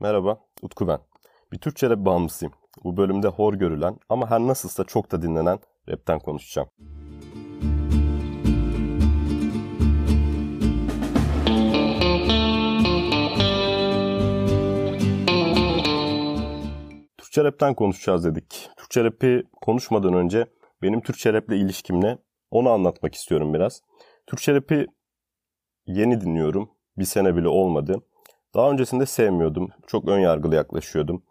[0.00, 0.98] Merhaba, Utku ben.
[1.52, 2.54] Bir Türkçe rap bağımlısıyım.
[2.84, 6.68] Bu bölümde hor görülen ama her nasılsa çok da dinlenen rapten konuşacağım.
[17.18, 18.70] Türkçe rapten konuşacağız dedik.
[18.76, 20.46] Türkçe rapi konuşmadan önce
[20.82, 22.18] benim Türkçe raple ilişkim ne?
[22.50, 23.82] Onu anlatmak istiyorum biraz.
[24.26, 24.86] Türkçe rapi
[25.86, 26.70] yeni dinliyorum.
[26.98, 28.02] Bir sene bile olmadı.
[28.54, 29.68] Daha öncesinde sevmiyordum.
[29.86, 31.22] Çok ön yargılı yaklaşıyordum.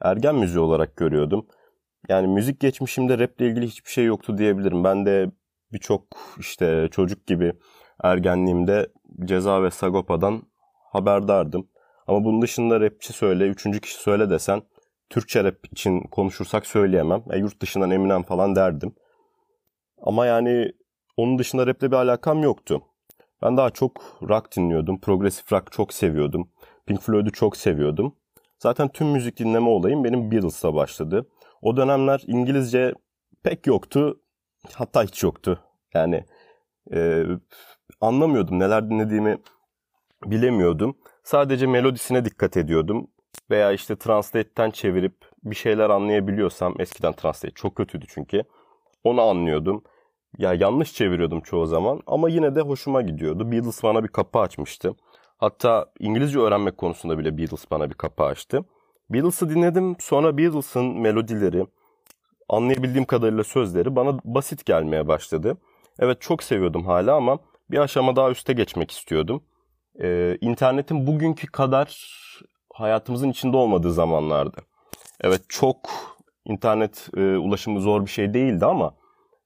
[0.00, 1.46] Ergen müziği olarak görüyordum.
[2.08, 4.84] Yani müzik geçmişimde raple ilgili hiçbir şey yoktu diyebilirim.
[4.84, 5.30] Ben de
[5.72, 6.02] birçok
[6.38, 7.52] işte çocuk gibi
[8.02, 8.88] ergenliğimde
[9.24, 10.42] Ceza ve Sagopa'dan
[10.92, 11.68] haberdardım.
[12.06, 14.62] Ama bunun dışında rapçi söyle, üçüncü kişi söyle desen
[15.10, 17.22] Türkçe rap için konuşursak söyleyemem.
[17.30, 18.94] E, yurt dışından Eminem falan derdim.
[20.02, 20.72] Ama yani
[21.16, 22.82] onun dışında raple bir alakam yoktu.
[23.42, 25.00] Ben daha çok rock dinliyordum.
[25.00, 26.48] Progresif rock çok seviyordum.
[26.86, 28.16] Pink Floyd'u çok seviyordum.
[28.58, 31.28] Zaten tüm müzik dinleme olayım benim Beatles'la başladı.
[31.62, 32.94] O dönemler İngilizce
[33.42, 34.20] pek yoktu.
[34.74, 35.60] Hatta hiç yoktu.
[35.94, 36.24] Yani
[36.94, 37.24] e,
[38.00, 38.58] anlamıyordum.
[38.58, 39.38] Neler dinlediğimi
[40.24, 40.96] bilemiyordum.
[41.24, 43.10] Sadece melodisine dikkat ediyordum.
[43.50, 48.42] Veya işte Translate'ten çevirip bir şeyler anlayabiliyorsam eskiden Translate çok kötüydü çünkü.
[49.04, 49.84] Onu anlıyordum.
[50.38, 53.52] Ya yanlış çeviriyordum çoğu zaman ama yine de hoşuma gidiyordu.
[53.52, 54.94] Beatles bana bir kapı açmıştı.
[55.38, 58.64] Hatta İngilizce öğrenmek konusunda bile Beatles bana bir kapı açtı.
[59.10, 59.96] Beatles'ı dinledim.
[60.00, 61.66] Sonra Beatles'ın melodileri,
[62.48, 65.56] anlayabildiğim kadarıyla sözleri bana basit gelmeye başladı.
[65.98, 67.38] Evet çok seviyordum hala ama
[67.70, 69.42] bir aşama daha üste geçmek istiyordum.
[70.02, 72.16] Ee, internetin bugünkü kadar
[72.74, 74.60] hayatımızın içinde olmadığı zamanlardı.
[75.20, 75.76] Evet çok
[76.44, 78.94] internet e, ulaşımı zor bir şey değildi ama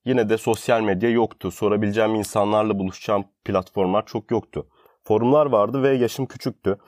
[0.04, 1.50] yine de sosyal medya yoktu.
[1.50, 4.66] Sorabileceğim insanlarla buluşacağım platformlar çok yoktu.
[5.10, 6.78] Forumlar vardı ve yaşım küçüktü.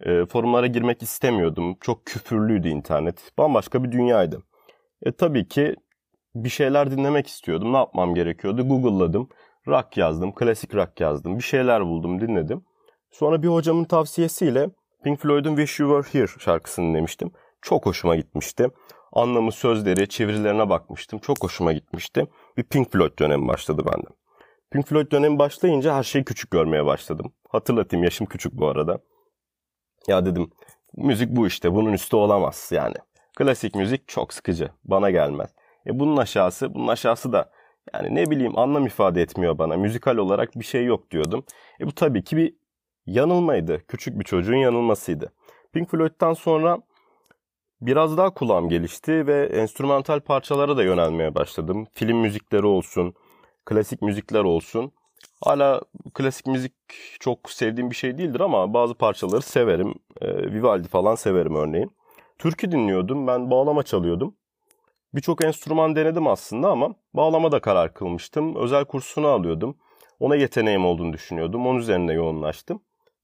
[0.00, 1.76] E, forumlara girmek istemiyordum.
[1.80, 3.32] Çok küfürlüydü internet.
[3.38, 4.42] Bambaşka bir dünyaydı.
[5.02, 5.76] E tabii ki
[6.34, 7.72] bir şeyler dinlemek istiyordum.
[7.72, 8.68] Ne yapmam gerekiyordu?
[8.68, 9.28] Google'ladım.
[9.68, 11.38] Rock yazdım, klasik rock yazdım.
[11.38, 12.64] Bir şeyler buldum, dinledim.
[13.10, 14.70] Sonra bir hocamın tavsiyesiyle
[15.04, 17.30] Pink Floyd'un Wish You Were Here şarkısını dinlemiştim.
[17.62, 18.68] Çok hoşuma gitmişti.
[19.12, 21.18] Anlamı, sözleri, çevirilerine bakmıştım.
[21.18, 22.26] Çok hoşuma gitmişti.
[22.56, 24.25] Bir Pink Floyd dönemi başladı bende.
[24.76, 27.32] Pink Floyd dönemi başlayınca her şeyi küçük görmeye başladım.
[27.48, 28.98] Hatırlatayım yaşım küçük bu arada.
[30.08, 30.50] Ya dedim
[30.96, 32.94] müzik bu işte bunun üstü olamaz yani.
[33.36, 35.50] Klasik müzik çok sıkıcı bana gelmez.
[35.86, 37.50] E bunun aşağısı bunun aşağısı da
[37.94, 39.76] yani ne bileyim anlam ifade etmiyor bana.
[39.76, 41.44] Müzikal olarak bir şey yok diyordum.
[41.80, 42.54] E bu tabii ki bir
[43.06, 43.82] yanılmaydı.
[43.88, 45.32] Küçük bir çocuğun yanılmasıydı.
[45.72, 46.78] Pink Floyd'dan sonra
[47.80, 51.86] biraz daha kulağım gelişti ve enstrümantal parçalara da yönelmeye başladım.
[51.92, 53.14] Film müzikleri olsun,
[53.66, 54.92] klasik müzikler olsun.
[55.44, 55.80] Hala
[56.14, 56.72] klasik müzik
[57.20, 59.94] çok sevdiğim bir şey değildir ama bazı parçaları severim.
[60.20, 61.92] E, Vivaldi falan severim örneğin.
[62.38, 63.26] Türkü dinliyordum.
[63.26, 64.34] Ben bağlama çalıyordum.
[65.14, 68.56] Birçok enstrüman denedim aslında ama bağlama da karar kılmıştım.
[68.56, 69.76] Özel kursunu alıyordum.
[70.20, 71.66] Ona yeteneğim olduğunu düşünüyordum.
[71.66, 72.80] Onun üzerine yoğunlaştım.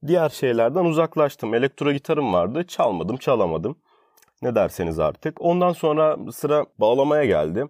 [0.07, 1.55] Diğer şeylerden uzaklaştım.
[1.55, 2.67] Elektro gitarım vardı.
[2.67, 3.77] Çalmadım, çalamadım.
[4.43, 5.41] Ne derseniz artık.
[5.41, 7.67] Ondan sonra sıra bağlamaya geldi.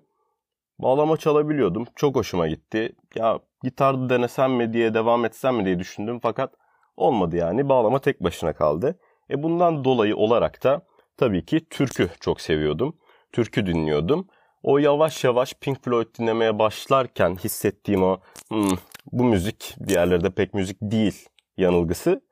[0.79, 1.87] Bağlama çalabiliyordum.
[1.97, 2.93] Çok hoşuma gitti.
[3.17, 6.55] Ya gitarda denesem mi diye devam etsem mi diye düşündüm fakat
[6.97, 7.69] olmadı yani.
[7.69, 8.99] Bağlama tek başına kaldı.
[9.31, 12.97] E bundan dolayı olarak da tabii ki türkü çok seviyordum.
[13.33, 14.29] Türkü dinliyordum.
[14.63, 18.77] O yavaş yavaş Pink Floyd dinlemeye başlarken hissettiğim o hmm,
[19.13, 22.23] bu müzik diğerleri de pek müzik değil yanılgısı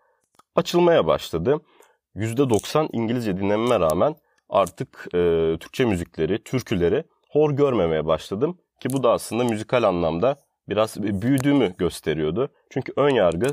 [0.57, 1.61] açılmaya başladı.
[2.17, 4.15] %90 İngilizce dinlememe rağmen
[4.49, 5.19] artık e,
[5.61, 8.59] Türkçe müzikleri, türküleri hor görmemeye başladım.
[8.81, 10.37] Ki bu da aslında müzikal anlamda
[10.69, 12.49] biraz büyüdüğümü gösteriyordu.
[12.71, 13.47] Çünkü ön yargı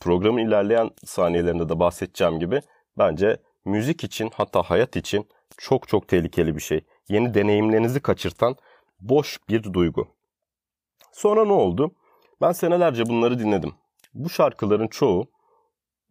[0.00, 2.60] programın ilerleyen saniyelerinde de bahsedeceğim gibi
[2.98, 5.28] bence müzik için hatta hayat için
[5.58, 6.80] çok çok tehlikeli bir şey.
[7.08, 8.56] Yeni deneyimlerinizi kaçırtan
[9.00, 10.08] boş bir duygu.
[11.12, 11.94] Sonra ne oldu?
[12.40, 13.74] Ben senelerce bunları dinledim.
[14.14, 15.26] Bu şarkıların çoğu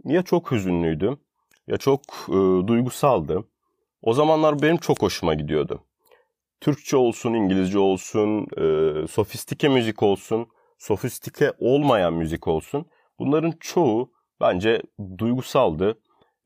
[0.05, 1.17] ya çok hüzünlüydü
[1.67, 3.43] ya çok e, duygusaldı.
[4.01, 5.86] O zamanlar benim çok hoşuma gidiyordu.
[6.61, 12.85] Türkçe olsun, İngilizce olsun, e, sofistike müzik olsun, sofistike olmayan müzik olsun.
[13.19, 14.11] Bunların çoğu
[14.41, 14.81] bence
[15.17, 15.99] duygusaldı.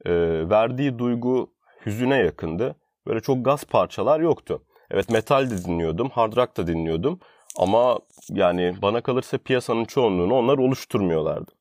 [0.06, 0.12] E,
[0.50, 1.54] verdiği duygu
[1.86, 2.76] hüzüne yakındı.
[3.08, 4.64] Böyle çok gaz parçalar yoktu.
[4.92, 7.20] Evet metal de dinliyordum, hard rock da dinliyordum.
[7.58, 8.00] Ama
[8.30, 11.52] yani bana kalırsa piyasanın çoğunluğunu onlar oluşturmuyorlardı.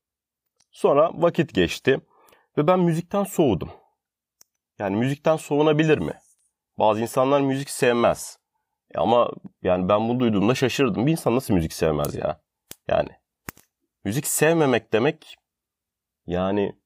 [0.73, 2.01] Sonra vakit geçti
[2.59, 3.71] ve ben müzikten soğudum.
[4.79, 6.13] Yani müzikten soğunabilir mi?
[6.79, 8.40] Bazı insanlar müzik sevmez.
[8.95, 9.31] E ama
[9.63, 11.07] yani ben bunu duyduğumda şaşırdım.
[11.07, 12.41] Bir insan nasıl müzik sevmez ya?
[12.89, 13.09] Yani
[14.05, 15.37] müzik sevmemek demek
[16.27, 16.77] yani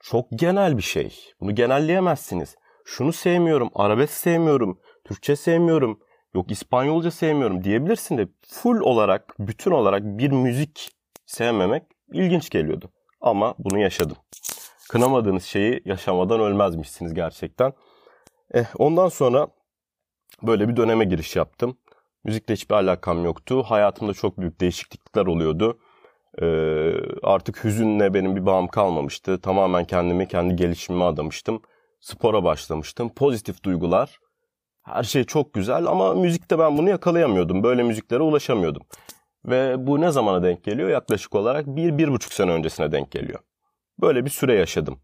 [0.00, 1.32] çok genel bir şey.
[1.40, 2.56] Bunu genelleyemezsiniz.
[2.84, 6.00] Şunu sevmiyorum, arabesk sevmiyorum, Türkçe sevmiyorum,
[6.34, 10.90] yok İspanyolca sevmiyorum diyebilirsin de full olarak, bütün olarak bir müzik
[11.26, 11.82] sevmemek
[12.12, 12.90] ilginç geliyordu.
[13.20, 14.16] Ama bunu yaşadım.
[14.88, 17.72] Kınamadığınız şeyi yaşamadan ölmezmişsiniz gerçekten.
[18.54, 19.48] Eh, ondan sonra
[20.42, 21.76] böyle bir döneme giriş yaptım.
[22.24, 23.62] Müzikle hiçbir alakam yoktu.
[23.62, 25.78] Hayatımda çok büyük değişiklikler oluyordu.
[26.42, 26.92] Ee,
[27.22, 29.40] artık hüzünle benim bir bağım kalmamıştı.
[29.40, 31.62] Tamamen kendimi, kendi gelişimime adamıştım.
[32.00, 33.14] Spora başlamıştım.
[33.14, 34.18] Pozitif duygular.
[34.82, 37.62] Her şey çok güzel ama müzikte ben bunu yakalayamıyordum.
[37.62, 38.82] Böyle müziklere ulaşamıyordum.
[39.44, 40.88] Ve bu ne zamana denk geliyor?
[40.88, 43.38] Yaklaşık olarak bir, bir buçuk sene öncesine denk geliyor.
[44.00, 44.98] Böyle bir süre yaşadım.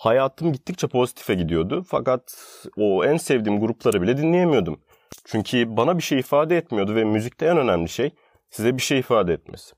[0.00, 1.84] Hayatım gittikçe pozitife gidiyordu.
[1.88, 2.36] Fakat
[2.76, 4.80] o en sevdiğim grupları bile dinleyemiyordum.
[5.24, 8.14] Çünkü bana bir şey ifade etmiyordu ve müzikte en önemli şey
[8.50, 9.74] size bir şey ifade etmesi.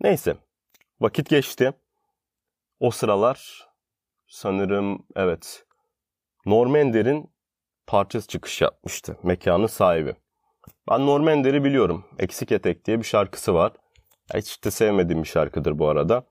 [0.00, 0.36] Neyse.
[1.00, 1.72] Vakit geçti.
[2.80, 3.68] O sıralar
[4.26, 5.64] sanırım evet
[6.44, 7.30] Norm Ender'in
[7.86, 9.16] parçası çıkış yapmıştı.
[9.22, 10.14] Mekanın sahibi.
[10.90, 12.04] Ben Norm Ender'i biliyorum.
[12.18, 13.72] Eksik Etek diye bir şarkısı var.
[14.34, 16.26] Hiç de sevmediğim bir şarkıdır bu arada.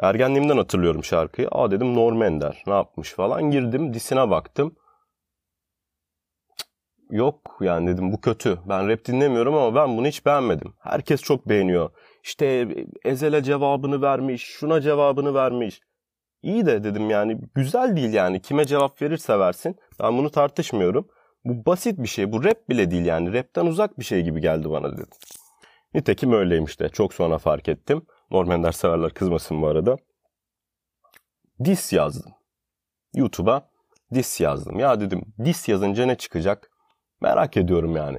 [0.00, 1.48] Ergenliğimden hatırlıyorum şarkıyı.
[1.52, 3.50] Aa dedim Norm Ender ne yapmış falan.
[3.50, 4.76] Girdim disine baktım.
[7.10, 8.58] Yok yani dedim bu kötü.
[8.68, 10.74] Ben rap dinlemiyorum ama ben bunu hiç beğenmedim.
[10.78, 11.90] Herkes çok beğeniyor.
[12.24, 12.68] İşte
[13.04, 15.80] Ezel'e cevabını vermiş, şuna cevabını vermiş.
[16.42, 18.42] İyi de dedim yani güzel değil yani.
[18.42, 19.76] Kime cevap verirse versin.
[20.02, 21.08] Ben bunu tartışmıyorum.
[21.44, 22.32] Bu basit bir şey.
[22.32, 23.32] Bu rap bile değil yani.
[23.32, 25.06] Rapten uzak bir şey gibi geldi bana dedim.
[25.94, 26.88] Nitekim öyleymiş de.
[26.88, 28.02] Çok sonra fark ettim.
[28.30, 29.96] Normender severler kızmasın bu arada.
[31.64, 32.32] Dis yazdım.
[33.14, 33.70] YouTube'a
[34.14, 34.78] dis yazdım.
[34.78, 36.70] Ya dedim dis yazınca ne çıkacak?
[37.20, 38.18] Merak ediyorum yani.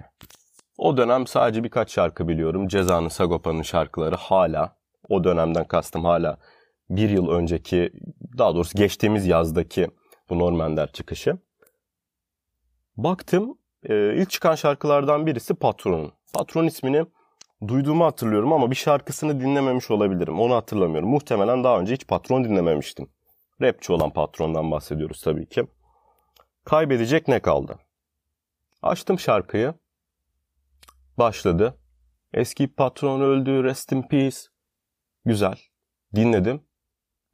[0.77, 2.67] O dönem sadece birkaç şarkı biliyorum.
[2.67, 4.77] Ceza'nın, Sagopa'nın şarkıları hala.
[5.09, 6.37] O dönemden kastım hala
[6.89, 7.91] bir yıl önceki,
[8.37, 9.87] daha doğrusu geçtiğimiz yazdaki
[10.29, 11.37] bu Normender çıkışı.
[12.97, 16.13] Baktım e, ilk çıkan şarkılardan birisi Patron'un.
[16.33, 17.05] Patron ismini
[17.67, 20.39] duyduğumu hatırlıyorum ama bir şarkısını dinlememiş olabilirim.
[20.39, 21.09] Onu hatırlamıyorum.
[21.09, 23.09] Muhtemelen daha önce hiç Patron dinlememiştim.
[23.61, 25.67] Rapçi olan Patron'dan bahsediyoruz tabii ki.
[26.65, 27.79] Kaybedecek ne kaldı?
[28.81, 29.73] Açtım şarkıyı.
[31.17, 31.77] Başladı.
[32.33, 34.37] Eski patron öldü, rest in peace.
[35.25, 35.55] Güzel.
[36.15, 36.61] Dinledim.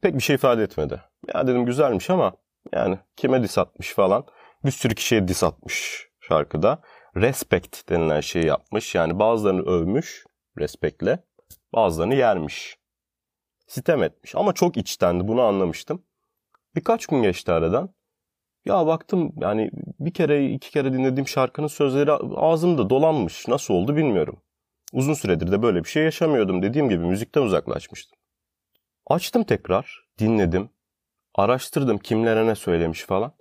[0.00, 1.00] Pek bir şey ifade etmedi.
[1.34, 2.32] Ya dedim güzelmiş ama
[2.72, 4.26] yani kime dis atmış falan.
[4.64, 6.82] Bir sürü kişiye dis atmış şarkıda.
[7.20, 8.94] Respect denilen şeyi yapmış.
[8.94, 10.24] Yani bazılarını övmüş
[10.58, 11.24] respektle.
[11.74, 12.78] Bazılarını yermiş.
[13.66, 14.34] Sitem etmiş.
[14.34, 16.04] Ama çok içtendi bunu anlamıştım.
[16.74, 17.94] Birkaç gün geçti aradan.
[18.64, 19.70] Ya baktım yani
[20.00, 23.48] bir kere iki kere dinlediğim şarkının sözleri ağzımda dolanmış.
[23.48, 24.42] Nasıl oldu bilmiyorum.
[24.92, 26.62] Uzun süredir de böyle bir şey yaşamıyordum.
[26.62, 28.18] Dediğim gibi müzikten uzaklaşmıştım.
[29.06, 30.70] Açtım tekrar, dinledim.
[31.34, 33.32] Araştırdım kimlere ne söylemiş falan.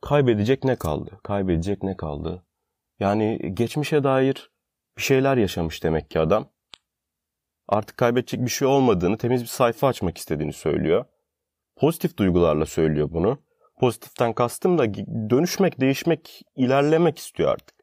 [0.00, 1.20] Kaybedecek ne kaldı?
[1.22, 2.44] Kaybedecek ne kaldı?
[3.00, 4.50] Yani geçmişe dair
[4.96, 6.48] bir şeyler yaşamış demek ki adam.
[7.68, 11.04] Artık kaybedecek bir şey olmadığını, temiz bir sayfa açmak istediğini söylüyor.
[11.76, 13.38] Pozitif duygularla söylüyor bunu.
[13.80, 14.94] Pozitiften kastım da
[15.30, 17.76] dönüşmek, değişmek, ilerlemek istiyor artık.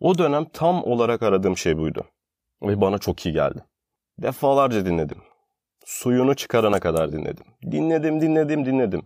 [0.00, 2.04] O dönem tam olarak aradığım şey buydu.
[2.62, 3.64] Ve bana çok iyi geldi.
[4.18, 5.18] Defalarca dinledim.
[5.84, 7.46] Suyunu çıkarana kadar dinledim.
[7.62, 9.02] Dinledim, dinledim, dinledim.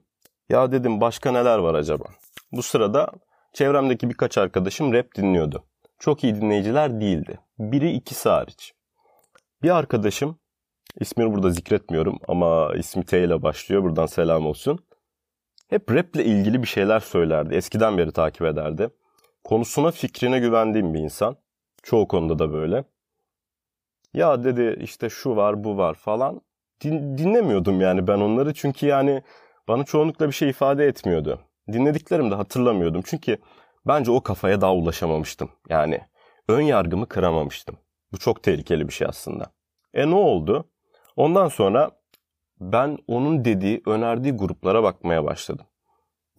[0.48, 2.04] Ya dedim başka neler var acaba?
[2.52, 3.12] Bu sırada
[3.54, 5.64] çevremdeki birkaç arkadaşım rap dinliyordu.
[5.98, 7.38] Çok iyi dinleyiciler değildi.
[7.58, 8.74] Biri ikisi hariç.
[9.62, 10.38] Bir arkadaşım,
[11.00, 13.82] ismini burada zikretmiyorum ama ismi T ile başlıyor.
[13.82, 14.78] Buradan selam olsun
[15.68, 17.54] hep raple ilgili bir şeyler söylerdi.
[17.54, 18.88] Eskiden beri takip ederdi.
[19.44, 21.36] Konusuna fikrine güvendiğim bir insan.
[21.82, 22.84] Çoğu konuda da böyle.
[24.14, 26.40] Ya dedi işte şu var bu var falan.
[26.80, 29.22] Din, dinlemiyordum yani ben onları çünkü yani
[29.68, 31.40] bana çoğunlukla bir şey ifade etmiyordu.
[31.72, 33.38] Dinlediklerimi de hatırlamıyordum çünkü
[33.86, 35.50] bence o kafaya daha ulaşamamıştım.
[35.68, 36.00] Yani
[36.48, 37.76] ön yargımı kıramamıştım.
[38.12, 39.52] Bu çok tehlikeli bir şey aslında.
[39.94, 40.70] E ne oldu?
[41.16, 41.90] Ondan sonra
[42.60, 45.66] ben onun dediği, önerdiği gruplara bakmaya başladım.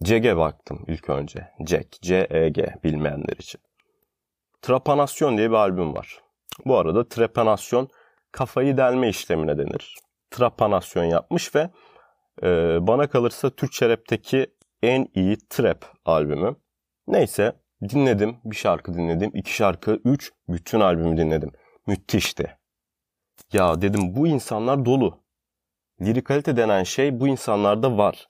[0.02, 1.48] CEG'e baktım ilk önce.
[1.64, 3.60] CEG, C-E-G bilmeyenler için.
[4.62, 6.20] Trapanasyon diye bir albüm var.
[6.64, 7.88] Bu arada trepanasyon
[8.32, 9.96] kafayı delme işlemine denir.
[10.30, 11.70] Trapanasyon yapmış ve
[12.42, 14.46] e, bana kalırsa Türkçe rapteki
[14.86, 16.56] en iyi trap albümü.
[17.08, 17.52] Neyse
[17.88, 18.36] dinledim.
[18.44, 19.30] Bir şarkı dinledim.
[19.34, 20.32] iki şarkı, üç.
[20.48, 21.52] Bütün albümü dinledim.
[21.86, 22.58] Müthişti.
[23.52, 25.24] Ya dedim bu insanlar dolu.
[26.00, 28.28] Lirikalite denen şey bu insanlarda var.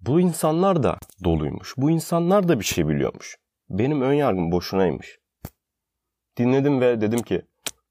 [0.00, 1.74] Bu insanlar da doluymuş.
[1.76, 3.36] Bu insanlar da bir şey biliyormuş.
[3.70, 5.18] Benim ön yargım boşunaymış.
[6.36, 7.42] Dinledim ve dedim ki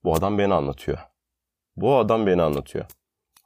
[0.03, 0.97] bu adam beni anlatıyor.
[1.75, 2.85] Bu adam beni anlatıyor.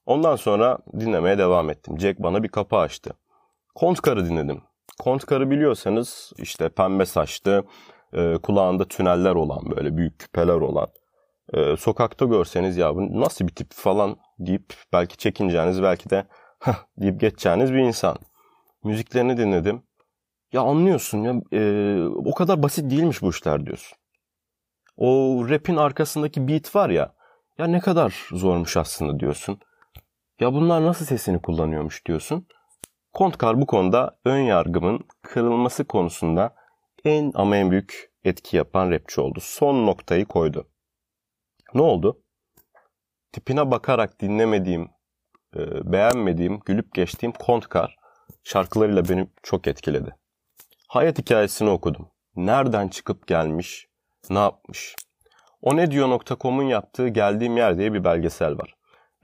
[0.05, 2.00] Ondan sonra dinlemeye devam ettim.
[2.00, 3.13] Jack bana bir kapı açtı.
[3.75, 4.62] Kontkar'ı dinledim.
[5.00, 7.63] Kontkar'ı biliyorsanız işte pembe saçlı,
[8.13, 10.88] e, kulağında tüneller olan böyle büyük küpeler olan.
[11.53, 16.27] E, sokakta görseniz ya bu nasıl bir tip falan deyip belki çekineceğiniz belki de
[16.98, 18.17] deyip geçeceğiniz bir insan.
[18.84, 19.84] Müziklerini dinledim.
[20.53, 23.98] Ya anlıyorsun ya e, o kadar basit değilmiş bu işler diyorsun.
[24.98, 27.15] O rap'in arkasındaki beat var ya
[27.58, 29.60] ya ne kadar zormuş aslında diyorsun.
[30.39, 32.48] Ya bunlar nasıl sesini kullanıyormuş diyorsun.
[33.15, 36.55] Kontkar bu konuda ön yargımın kırılması konusunda
[37.05, 39.39] en ama en büyük etki yapan rapçi oldu.
[39.41, 40.67] Son noktayı koydu.
[41.74, 42.24] Ne oldu?
[43.31, 44.89] Tipine bakarak dinlemediğim,
[45.55, 47.95] e, beğenmediğim, gülüp geçtiğim Kontkar
[48.43, 50.15] şarkılarıyla beni çok etkiledi.
[50.88, 52.10] Hayat hikayesini okudum.
[52.36, 53.88] Nereden çıkıp gelmiş,
[54.29, 54.95] ne yapmış?
[55.62, 58.75] O ne diyor.com'un yaptığı Geldiğim Yer diye bir belgesel var.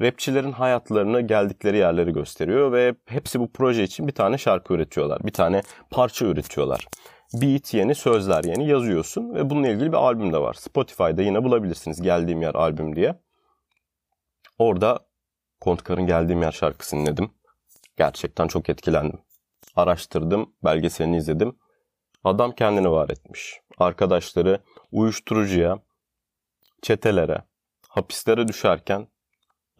[0.01, 5.23] Rapçilerin hayatlarını geldikleri yerleri gösteriyor ve hepsi bu proje için bir tane şarkı üretiyorlar.
[5.23, 6.87] Bir tane parça üretiyorlar.
[7.33, 10.53] Beat yeni, sözler yeni yazıyorsun ve bununla ilgili bir albüm de var.
[10.53, 13.19] Spotify'da yine bulabilirsiniz Geldiğim Yer albüm diye.
[14.57, 14.99] Orada
[15.61, 17.31] Kontkar'ın Geldiğim Yer şarkısını dinledim.
[17.97, 19.19] Gerçekten çok etkilendim.
[19.75, 21.57] Araştırdım, belgeselini izledim.
[22.23, 23.61] Adam kendini var etmiş.
[23.77, 24.59] Arkadaşları
[24.91, 25.79] uyuşturucuya,
[26.81, 27.41] çetelere,
[27.89, 29.07] hapislere düşerken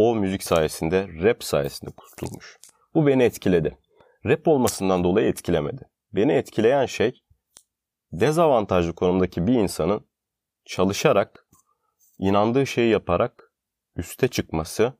[0.01, 2.59] o müzik sayesinde, rap sayesinde kurtulmuş.
[2.93, 3.77] Bu beni etkiledi.
[4.25, 5.89] Rap olmasından dolayı etkilemedi.
[6.13, 7.23] Beni etkileyen şey
[8.11, 10.07] dezavantajlı konumdaki bir insanın
[10.65, 11.47] çalışarak,
[12.19, 13.53] inandığı şeyi yaparak
[13.95, 14.93] üste çıkması,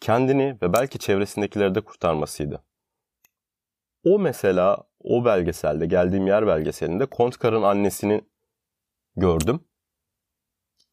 [0.00, 2.64] kendini ve belki çevresindekileri de kurtarmasıydı.
[4.04, 8.24] O mesela o belgeselde, geldiğim yer belgeselinde Kontkar'ın annesini
[9.16, 9.64] gördüm.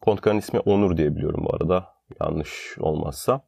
[0.01, 1.96] Kontkar'ın ismi Onur diye biliyorum bu arada.
[2.21, 3.41] Yanlış olmazsa.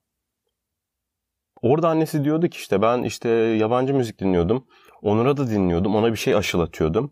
[1.62, 4.68] Orada annesi diyordu ki işte ben işte yabancı müzik dinliyordum.
[5.02, 5.96] Onur'a da dinliyordum.
[5.96, 7.12] Ona bir şey aşılatıyordum.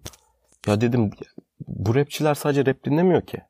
[0.68, 1.12] Ya dedim
[1.68, 3.42] bu rapçiler sadece rap dinlemiyor ki.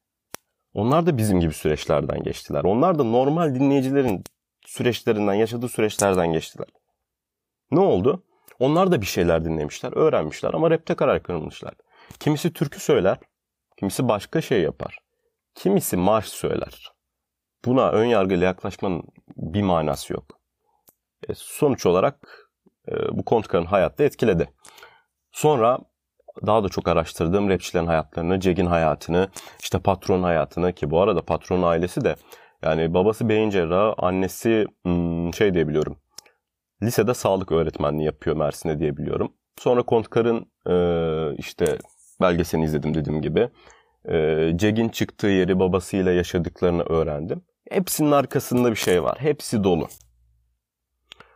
[0.74, 2.64] Onlar da bizim gibi süreçlerden geçtiler.
[2.64, 4.24] Onlar da normal dinleyicilerin
[4.66, 6.68] süreçlerinden, yaşadığı süreçlerden geçtiler.
[7.72, 8.24] Ne oldu?
[8.60, 11.74] Onlar da bir şeyler dinlemişler, öğrenmişler ama rapte karar kırılmışlar.
[12.20, 13.18] Kimisi türkü söyler,
[13.78, 15.00] kimisi başka şey yapar.
[15.56, 16.97] Kimisi marş söyler.
[17.68, 19.04] Buna ön yargıyla yaklaşmanın
[19.38, 20.40] bir manası yok.
[21.30, 22.50] E, sonuç olarak
[22.92, 24.50] e, bu Kontkar'ın hayatta etkiledi.
[25.32, 25.80] Sonra
[26.46, 31.62] daha da çok araştırdığım rapçilerin hayatlarını, Ceg'in hayatını, işte patron hayatını ki bu arada patron
[31.62, 32.16] ailesi de
[32.64, 35.98] yani babası beyin cerrahı, annesi hmm, şey diyebiliyorum.
[36.84, 39.34] Lisede sağlık öğretmenliği yapıyor Mersin'de diyebiliyorum.
[39.58, 41.78] Sonra Kontkar'ın e, işte
[42.22, 43.50] belgeselini izledim dediğim gibi.
[44.10, 47.42] E, Ceg'in çıktığı yeri babasıyla yaşadıklarını öğrendim.
[47.70, 49.18] Hepsinin arkasında bir şey var.
[49.20, 49.88] Hepsi dolu.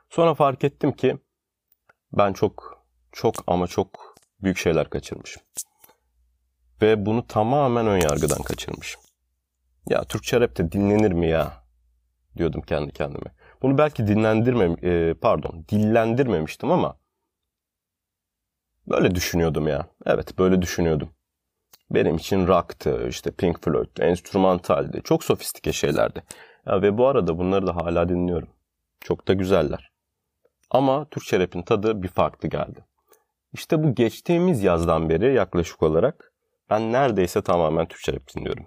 [0.09, 1.17] Sonra fark ettim ki
[2.13, 5.43] ben çok çok ama çok büyük şeyler kaçırmışım.
[6.81, 9.01] Ve bunu tamamen ön yargıdan kaçırmışım.
[9.89, 11.63] Ya Türkçe rap de dinlenir mi ya?
[12.37, 13.31] Diyordum kendi kendime.
[13.61, 16.97] Bunu belki dinlendirmem, e, pardon, dillendirmemiştim ama
[18.87, 19.87] böyle düşünüyordum ya.
[20.05, 21.09] Evet, böyle düşünüyordum.
[21.93, 25.01] Benim için rock'tı, işte Pink Floyd, enstrümantaldi.
[25.03, 26.23] Çok sofistike şeylerdi.
[26.65, 28.49] Ya ve bu arada bunları da hala dinliyorum.
[29.01, 29.91] Çok da güzeller.
[30.69, 32.85] Ama Türkçe rap'in tadı bir farklı geldi.
[33.53, 36.33] İşte bu geçtiğimiz yazdan beri yaklaşık olarak
[36.69, 38.65] ben neredeyse tamamen Türkçe rap dinliyorum.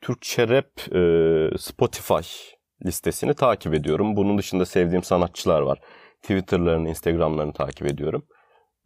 [0.00, 2.54] Türkçe rap e, Spotify
[2.86, 4.16] listesini takip ediyorum.
[4.16, 5.78] Bunun dışında sevdiğim sanatçılar var.
[6.22, 8.26] Twitter'larını, Instagram'larını takip ediyorum.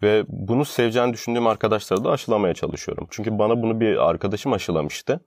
[0.02, 3.06] Ve bunu seveceğini düşündüğüm arkadaşlara da aşılamaya çalışıyorum.
[3.10, 5.20] Çünkü bana bunu bir arkadaşım aşılamıştı.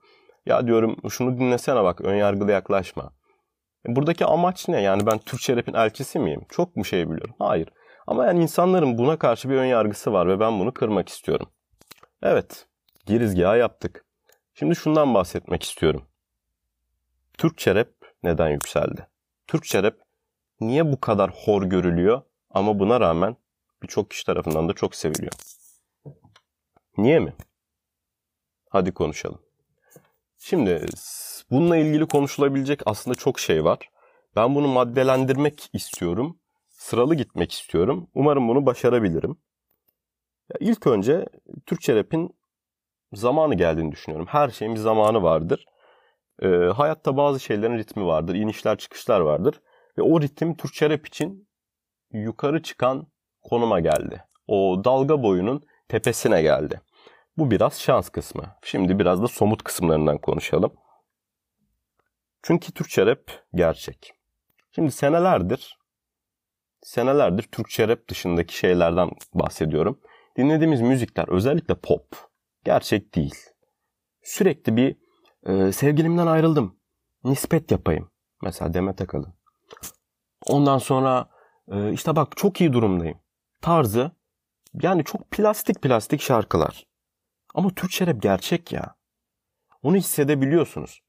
[0.46, 3.12] Ya diyorum şunu dinlesene bak ön yargılı yaklaşma.
[3.88, 4.80] E, buradaki amaç ne?
[4.80, 6.40] Yani ben Türkçe rap'in elçisi miyim?
[6.48, 7.34] Çok mu şey biliyorum?
[7.38, 7.68] Hayır.
[8.06, 11.48] Ama yani insanların buna karşı bir ön yargısı var ve ben bunu kırmak istiyorum.
[12.22, 12.66] Evet,
[13.06, 14.04] girizgahı yaptık.
[14.54, 16.02] Şimdi şundan bahsetmek istiyorum.
[17.38, 17.88] Türkçe rap
[18.22, 19.06] neden yükseldi?
[19.46, 19.94] Türkçe rap
[20.60, 23.36] niye bu kadar hor görülüyor ama buna rağmen
[23.82, 25.32] birçok kişi tarafından da çok seviliyor?
[26.96, 27.34] Niye mi?
[28.70, 29.40] Hadi konuşalım.
[30.38, 30.86] Şimdi
[31.50, 33.90] bununla ilgili konuşulabilecek aslında çok şey var.
[34.36, 36.38] Ben bunu maddelendirmek istiyorum.
[36.68, 38.10] Sıralı gitmek istiyorum.
[38.14, 39.36] Umarım bunu başarabilirim.
[40.50, 41.26] Ya ilk önce
[41.66, 42.38] Türkçe rap'in
[43.12, 44.26] zamanı geldiğini düşünüyorum.
[44.30, 45.64] Her şeyin bir zamanı vardır.
[46.42, 48.34] E, hayatta bazı şeylerin ritmi vardır.
[48.34, 49.60] İnişler çıkışlar vardır.
[49.98, 51.48] Ve o ritim Türkçe rap için
[52.12, 53.06] yukarı çıkan
[53.50, 54.24] konuma geldi.
[54.46, 56.80] O dalga boyunun tepesine geldi.
[57.36, 58.56] Bu biraz şans kısmı.
[58.62, 60.72] Şimdi biraz da somut kısımlarından konuşalım.
[62.42, 64.12] Çünkü Türkçe rap gerçek.
[64.74, 65.78] Şimdi senelerdir
[66.82, 70.00] senelerdir Türkçe rap dışındaki şeylerden bahsediyorum.
[70.36, 72.06] Dinlediğimiz müzikler özellikle pop
[72.64, 73.34] gerçek değil.
[74.22, 74.96] Sürekli bir
[75.46, 76.78] e, sevgilimden ayrıldım.
[77.24, 78.10] Nispet yapayım.
[78.42, 79.34] Mesela Demet Akalın.
[80.46, 81.28] Ondan sonra
[81.68, 83.18] e, işte bak çok iyi durumdayım.
[83.60, 84.10] Tarzı
[84.82, 86.86] yani çok plastik plastik şarkılar.
[87.54, 88.94] Ama Türkçe rap gerçek ya.
[89.82, 91.00] Onu hissedebiliyorsunuz.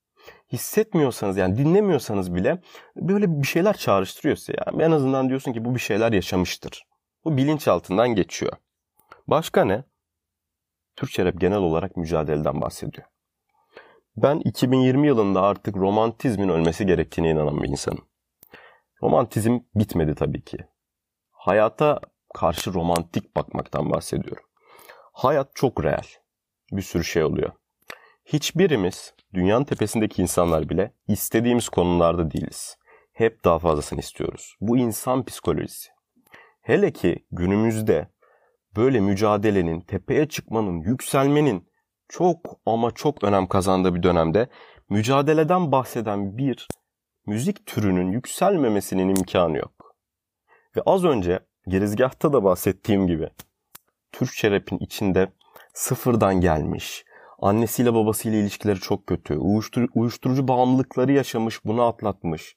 [0.52, 2.62] Hissetmiyorsanız yani dinlemiyorsanız bile
[2.96, 4.54] böyle bir şeyler çağrıştırıyor size.
[4.68, 6.84] Yani en azından diyorsun ki bu bir şeyler yaşamıştır.
[7.26, 8.54] Bu bilinçaltından geçiyor.
[9.28, 9.84] Başka ne?
[10.96, 13.08] Türkçe rap genel olarak mücadeleden bahsediyor.
[14.18, 18.06] Ben 2020 yılında artık romantizmin ölmesi gerektiğine inanan bir insanım.
[19.04, 20.58] Romantizm bitmedi tabii ki.
[21.32, 22.00] Hayata
[22.34, 24.44] karşı romantik bakmaktan bahsediyorum.
[25.14, 26.04] Hayat çok real.
[26.72, 27.52] Bir sürü şey oluyor.
[28.26, 32.78] Hiçbirimiz dünyanın tepesindeki insanlar bile istediğimiz konularda değiliz.
[33.14, 34.56] Hep daha fazlasını istiyoruz.
[34.62, 35.90] Bu insan psikolojisi.
[36.62, 38.10] Hele ki günümüzde
[38.76, 41.70] böyle mücadelenin, tepeye çıkmanın, yükselmenin
[42.10, 44.48] çok ama çok önem kazandığı bir dönemde
[44.90, 46.68] mücadeleden bahseden bir
[47.26, 49.96] müzik türünün yükselmemesinin imkanı yok.
[50.76, 53.30] Ve az önce gerizgahta da bahsettiğim gibi
[54.12, 55.32] Türkçe rapin içinde
[55.74, 57.06] sıfırdan gelmiş,
[57.42, 62.56] annesiyle babasıyla ilişkileri çok kötü, uyuştur uyuşturucu bağımlılıkları yaşamış, bunu atlatmış.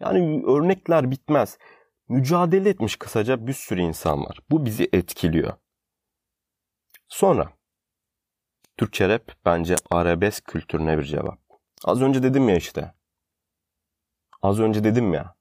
[0.00, 1.58] Yani örnekler bitmez.
[2.08, 4.38] Mücadele etmiş kısaca bir sürü insan var.
[4.50, 5.52] Bu bizi etkiliyor.
[7.08, 7.52] Sonra
[8.76, 11.38] Türkçe rap bence arabesk kültürüne bir cevap.
[11.84, 12.94] Az önce dedim ya işte.
[14.42, 15.37] Az önce dedim ya.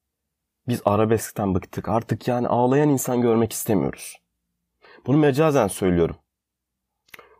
[0.67, 1.89] Biz arabeskten bıktık.
[1.89, 4.17] Artık yani ağlayan insan görmek istemiyoruz.
[5.05, 6.15] Bunu mecazen söylüyorum.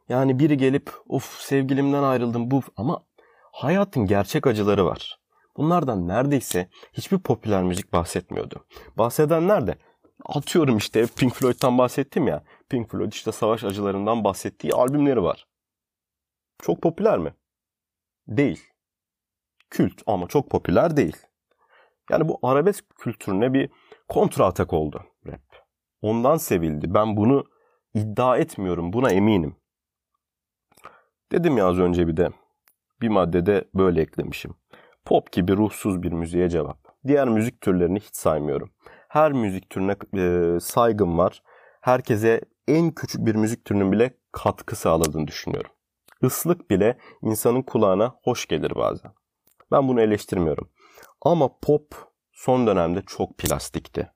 [0.09, 3.03] Yani biri gelip of sevgilimden ayrıldım bu ama
[3.51, 5.19] hayatın gerçek acıları var.
[5.57, 8.65] Bunlardan neredeyse hiçbir popüler müzik bahsetmiyordu.
[8.97, 9.77] Bahsedenler de
[10.25, 12.43] atıyorum işte Pink Floyd'dan bahsettim ya.
[12.69, 15.47] Pink Floyd işte savaş acılarından bahsettiği albümleri var.
[16.61, 17.33] Çok popüler mi?
[18.27, 18.63] Değil.
[19.69, 21.17] Kült ama çok popüler değil.
[22.09, 23.69] Yani bu arabesk kültürüne bir
[24.07, 25.41] kontra atak oldu rap.
[26.01, 26.93] Ondan sevildi.
[26.93, 27.43] Ben bunu
[27.93, 28.93] iddia etmiyorum.
[28.93, 29.55] Buna eminim.
[31.31, 32.29] Dedim ya az önce bir de
[33.01, 34.55] bir maddede böyle eklemişim.
[35.05, 36.77] Pop gibi ruhsuz bir müziğe cevap.
[37.07, 38.71] Diğer müzik türlerini hiç saymıyorum.
[39.07, 41.43] Her müzik türüne e, saygım var.
[41.81, 45.71] Herkese en küçük bir müzik türünün bile katkı sağladığını düşünüyorum.
[46.21, 49.11] Islık bile insanın kulağına hoş gelir bazen.
[49.71, 50.69] Ben bunu eleştirmiyorum.
[51.21, 51.95] Ama pop
[52.31, 54.11] son dönemde çok plastikti.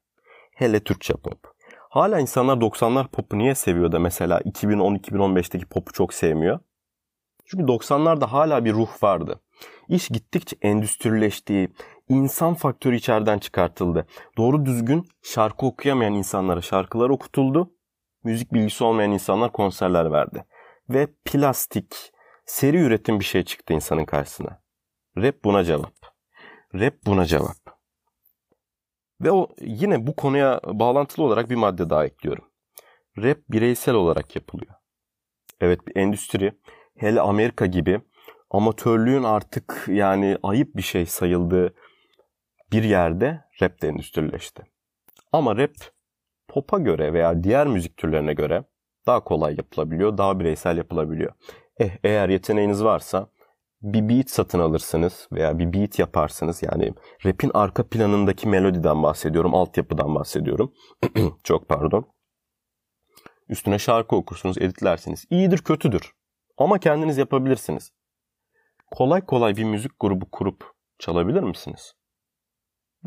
[0.56, 1.52] Hele Türkçe pop.
[1.90, 6.60] Hala insanlar 90'lar popu niye seviyor da mesela 2010-2015'teki popu çok sevmiyor?
[7.46, 9.42] Çünkü 90'larda hala bir ruh vardı.
[9.88, 11.70] İş gittikçe endüstrileştiği,
[12.10, 14.08] insan faktörü içeriden çıkartıldı.
[14.38, 17.72] Doğru düzgün şarkı okuyamayan insanlara şarkılar okutuldu.
[18.24, 20.46] Müzik bilgisi olmayan insanlar konserler verdi.
[20.90, 21.96] Ve plastik,
[22.46, 24.62] seri üretim bir şey çıktı insanın karşısına.
[25.18, 26.01] Rap buna cevap.
[26.76, 27.58] Rap buna cevap.
[29.22, 32.46] Ve o yine bu konuya bağlantılı olarak bir madde daha ekliyorum.
[33.18, 34.74] Rap bireysel olarak yapılıyor.
[35.62, 36.54] Evet bir endüstri
[36.98, 38.02] hele Amerika gibi
[38.50, 41.74] amatörlüğün artık yani ayıp bir şey sayıldığı
[42.72, 44.64] bir yerde rap de endüstrileşti.
[45.32, 45.74] Ama rap
[46.48, 48.64] pop'a göre veya diğer müzik türlerine göre
[49.08, 51.34] daha kolay yapılabiliyor, daha bireysel yapılabiliyor.
[51.80, 53.28] Eh, eğer yeteneğiniz varsa
[53.82, 56.64] bir beat satın alırsınız veya bir beat yaparsınız.
[56.64, 56.94] Yani
[57.26, 60.74] rap'in arka planındaki melodiden bahsediyorum, altyapıdan bahsediyorum.
[61.44, 62.06] Çok pardon.
[63.50, 65.26] Üstüne şarkı okursunuz, editlersiniz.
[65.30, 66.14] İyidir, kötüdür.
[66.58, 67.92] Ama kendiniz yapabilirsiniz.
[68.92, 71.94] Kolay kolay bir müzik grubu kurup çalabilir misiniz?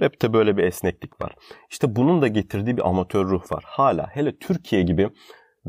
[0.00, 1.34] Rap'te böyle bir esneklik var.
[1.70, 3.64] İşte bunun da getirdiği bir amatör ruh var.
[3.66, 5.10] Hala hele Türkiye gibi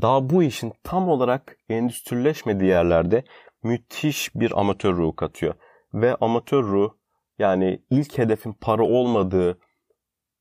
[0.01, 3.23] daha bu işin tam olarak endüstrileşmediği yerlerde
[3.63, 5.53] müthiş bir amatör ruh katıyor.
[5.93, 6.93] Ve amatör ruh
[7.39, 9.59] yani ilk hedefin para olmadığı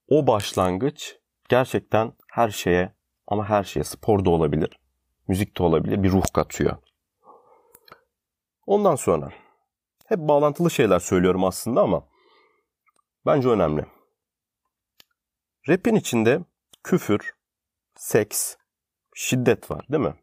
[0.09, 1.17] o başlangıç
[1.49, 2.95] gerçekten her şeye
[3.27, 4.79] ama her şeye spor da olabilir,
[5.29, 6.77] müzik de olabilir bir ruh katıyor.
[8.67, 9.33] Ondan sonra
[10.07, 12.09] hep bağlantılı şeyler söylüyorum aslında ama
[13.27, 13.87] bence önemli.
[15.69, 16.41] Rap'in içinde
[16.83, 17.35] küfür,
[17.97, 18.57] seks,
[19.15, 20.15] şiddet var değil mi?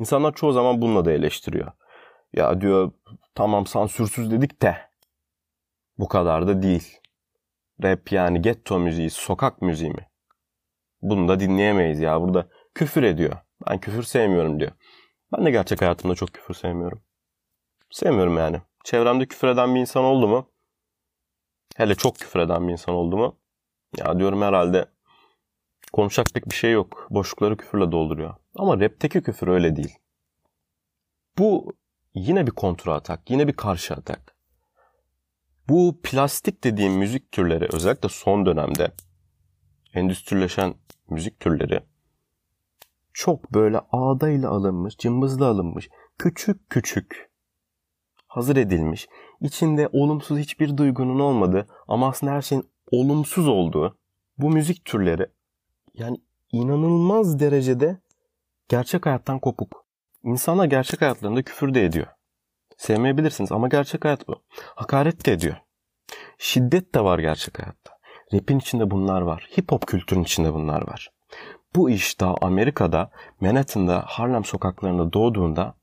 [0.00, 1.72] İnsanlar çoğu zaman bununla da eleştiriyor.
[2.32, 2.92] Ya diyor
[3.34, 4.76] tamam sansürsüz dedik de
[5.98, 6.98] bu kadar da değil.
[7.82, 10.08] Rap yani ghetto müziği, sokak müziği mi?
[11.02, 12.20] Bunu da dinleyemeyiz ya.
[12.20, 13.36] Burada küfür ediyor.
[13.68, 14.72] Ben küfür sevmiyorum diyor.
[15.32, 17.02] Ben de gerçek hayatımda çok küfür sevmiyorum.
[17.90, 18.60] Sevmiyorum yani.
[18.84, 20.50] Çevremde küfür eden bir insan oldu mu?
[21.76, 23.38] Hele çok küfür eden bir insan oldu mu?
[23.98, 24.86] Ya diyorum herhalde
[25.92, 27.06] konuşacak pek bir şey yok.
[27.10, 28.34] Boşlukları küfürle dolduruyor.
[28.54, 29.98] Ama rapteki küfür öyle değil.
[31.38, 31.72] Bu
[32.14, 34.36] yine bir kontra atak, yine bir karşı atak.
[35.68, 38.92] Bu plastik dediğim müzik türleri özellikle son dönemde
[39.94, 40.74] endüstrileşen
[41.10, 41.80] müzik türleri
[43.12, 47.30] çok böyle ağdayla alınmış, cımbızla alınmış, küçük küçük
[48.26, 49.08] hazır edilmiş,
[49.40, 53.98] içinde olumsuz hiçbir duygunun olmadığı ama aslında her şeyin olumsuz olduğu
[54.38, 55.26] bu müzik türleri
[56.00, 56.16] yani
[56.52, 57.98] inanılmaz derecede
[58.68, 59.84] gerçek hayattan kopuk.
[60.24, 62.06] İnsanlar gerçek hayatlarında küfür de ediyor.
[62.76, 64.42] Sevmeyebilirsiniz ama gerçek hayat bu.
[64.74, 65.56] Hakaret de ediyor.
[66.38, 67.92] Şiddet de var gerçek hayatta.
[68.32, 69.48] Rap'in içinde bunlar var.
[69.58, 71.12] Hip hop kültürün içinde bunlar var.
[71.76, 73.10] Bu iş daha Amerika'da
[73.40, 75.74] Manhattan'da Harlem sokaklarında doğduğunda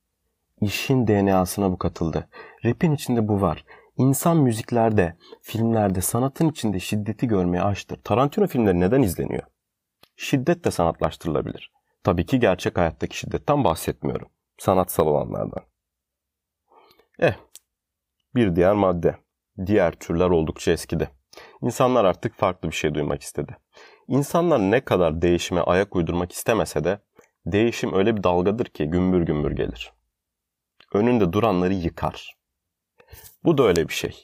[0.62, 2.30] işin DNA'sına bu katıldı.
[2.66, 3.66] Rap'in içinde bu var.
[3.98, 8.00] İnsan müziklerde, filmlerde, sanatın içinde şiddeti görmeye açtır.
[8.04, 9.44] Tarantino filmleri neden izleniyor?
[10.18, 11.72] Şiddet de sanatlaştırılabilir.
[12.04, 14.30] Tabii ki gerçek hayattaki şiddetten bahsetmiyorum.
[14.58, 15.64] Sanatsal olanlardan.
[17.20, 17.34] Eh,
[18.36, 19.16] bir diğer madde.
[19.66, 21.10] Diğer türler oldukça eskidi.
[21.62, 23.58] İnsanlar artık farklı bir şey duymak istedi.
[24.08, 27.00] İnsanlar ne kadar değişime ayak uydurmak istemese de
[27.46, 29.94] değişim öyle bir dalgadır ki gümbür gümbür gelir.
[30.94, 32.38] Önünde duranları yıkar.
[33.44, 34.24] Bu da öyle bir şey.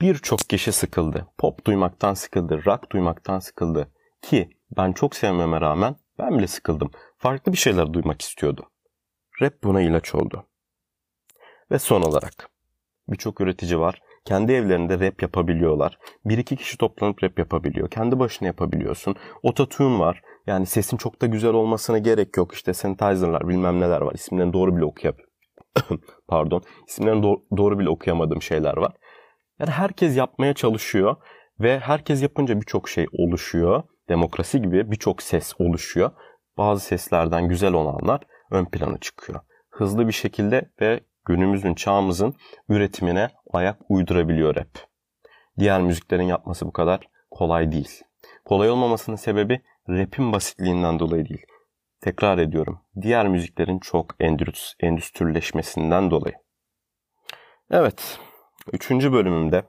[0.00, 1.26] Birçok kişi sıkıldı.
[1.38, 3.92] Pop duymaktan sıkıldı, rock duymaktan sıkıldı.
[4.22, 6.90] Ki ben çok sevmeme rağmen ben bile sıkıldım.
[7.18, 8.64] Farklı bir şeyler duymak istiyordum.
[9.42, 10.46] Rap buna ilaç oldu.
[11.70, 12.50] Ve son olarak
[13.08, 14.00] birçok üretici var.
[14.24, 15.98] Kendi evlerinde rap yapabiliyorlar.
[16.24, 17.90] Bir iki kişi toplanıp rap yapabiliyor.
[17.90, 19.16] Kendi başına yapabiliyorsun.
[19.42, 20.22] Ototune var.
[20.46, 22.54] Yani sesin çok da güzel olmasına gerek yok.
[22.54, 24.14] İşte synthesizer'lar bilmem neler var.
[24.14, 25.16] İsimlerini doğru bile okuyap
[26.28, 26.62] Pardon.
[26.88, 28.92] İsimlerini do- doğru bile okuyamadığım şeyler var.
[29.58, 31.16] Yani herkes yapmaya çalışıyor
[31.60, 33.82] ve herkes yapınca birçok şey oluşuyor.
[34.08, 36.10] Demokrasi gibi birçok ses oluşuyor.
[36.56, 39.40] Bazı seslerden güzel olanlar ön plana çıkıyor.
[39.70, 42.34] Hızlı bir şekilde ve günümüzün çağımızın
[42.68, 44.88] üretimine ayak uydurabiliyor rap.
[45.58, 48.02] Diğer müziklerin yapması bu kadar kolay değil.
[48.44, 51.46] Kolay olmamasının sebebi rap'in basitliğinden dolayı değil.
[52.00, 52.80] Tekrar ediyorum.
[53.02, 54.14] Diğer müziklerin çok
[54.80, 56.34] endüstrileşmesinden dolayı.
[57.70, 58.18] Evet.
[58.72, 59.62] Üçüncü bölümümde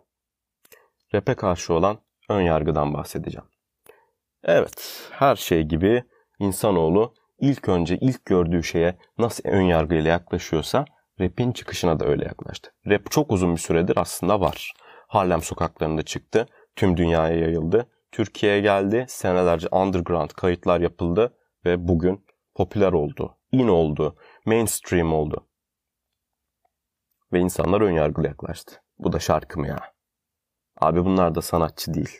[1.14, 2.00] rap'e karşı olan
[2.30, 3.48] ön yargıdan bahsedeceğim.
[4.44, 6.04] Evet, her şey gibi
[6.40, 10.86] insanoğlu ilk önce ilk gördüğü şeye nasıl ön yargıyla yaklaşıyorsa
[11.20, 12.72] rap'in çıkışına da öyle yaklaştı.
[12.88, 14.74] Rap çok uzun bir süredir aslında var.
[15.08, 17.90] Harlem sokaklarında çıktı, tüm dünyaya yayıldı.
[18.12, 22.26] Türkiye'ye geldi, senelerce underground kayıtlar yapıldı ve bugün
[22.56, 25.48] popüler oldu, in oldu, mainstream oldu.
[27.34, 28.76] Ve insanlar ön yargılı yaklaştı.
[29.00, 29.80] Bu da şarkı mı ya?
[30.78, 32.20] Abi bunlar da sanatçı değil.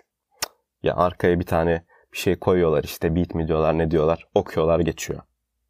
[0.84, 5.22] Ya arkaya bir tane bir şey koyuyorlar işte beat mi diyorlar ne diyorlar okuyorlar geçiyor.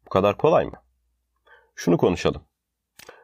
[0.06, 0.82] Bu kadar kolay mı?
[1.74, 2.42] Şunu konuşalım.